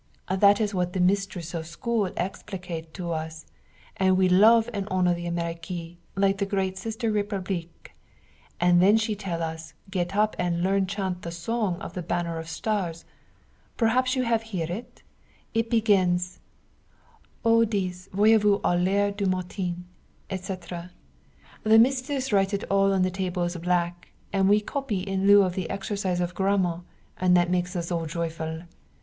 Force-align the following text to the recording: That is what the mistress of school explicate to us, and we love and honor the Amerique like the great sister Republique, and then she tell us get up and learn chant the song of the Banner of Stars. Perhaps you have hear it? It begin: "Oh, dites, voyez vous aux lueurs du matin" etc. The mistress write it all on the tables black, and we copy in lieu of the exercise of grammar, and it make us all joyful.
That 0.35 0.59
is 0.59 0.73
what 0.73 0.93
the 0.93 0.99
mistress 0.99 1.53
of 1.53 1.67
school 1.67 2.09
explicate 2.17 2.91
to 2.95 3.11
us, 3.11 3.45
and 3.97 4.17
we 4.17 4.27
love 4.27 4.67
and 4.73 4.87
honor 4.89 5.13
the 5.13 5.27
Amerique 5.27 5.99
like 6.15 6.39
the 6.39 6.45
great 6.47 6.75
sister 6.75 7.11
Republique, 7.11 7.91
and 8.59 8.81
then 8.81 8.97
she 8.97 9.13
tell 9.15 9.43
us 9.43 9.75
get 9.91 10.15
up 10.15 10.35
and 10.39 10.63
learn 10.63 10.87
chant 10.87 11.21
the 11.21 11.29
song 11.29 11.79
of 11.81 11.93
the 11.93 12.01
Banner 12.01 12.39
of 12.39 12.49
Stars. 12.49 13.05
Perhaps 13.77 14.15
you 14.15 14.23
have 14.23 14.41
hear 14.41 14.65
it? 14.71 15.03
It 15.53 15.69
begin: 15.69 16.19
"Oh, 17.45 17.63
dites, 17.63 18.09
voyez 18.11 18.41
vous 18.41 18.59
aux 18.63 18.75
lueurs 18.75 19.15
du 19.15 19.27
matin" 19.27 19.83
etc. 20.31 20.89
The 21.61 21.77
mistress 21.77 22.33
write 22.33 22.55
it 22.55 22.63
all 22.71 22.91
on 22.91 23.03
the 23.03 23.11
tables 23.11 23.55
black, 23.57 24.07
and 24.33 24.49
we 24.49 24.61
copy 24.61 25.01
in 25.01 25.27
lieu 25.27 25.43
of 25.43 25.53
the 25.53 25.69
exercise 25.69 26.19
of 26.19 26.33
grammar, 26.33 26.81
and 27.19 27.37
it 27.37 27.51
make 27.51 27.75
us 27.75 27.91
all 27.91 28.07
joyful. 28.07 28.63